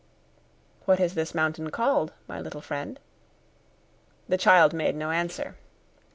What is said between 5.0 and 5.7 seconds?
answer.